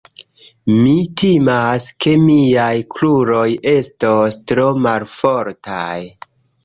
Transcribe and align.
Mi 0.75 0.93
timas, 1.21 1.85
ke 2.05 2.15
miaj 2.23 2.71
kruroj 2.95 3.45
estos 3.75 4.41
tro 4.53 4.67
malfortaj. 4.87 5.95